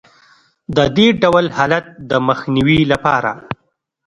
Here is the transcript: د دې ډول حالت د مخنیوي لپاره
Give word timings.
د 0.75 0.77
دې 0.95 1.07
ډول 1.21 1.45
حالت 1.57 1.85
د 2.09 2.11
مخنیوي 2.27 2.79
لپاره 2.91 3.31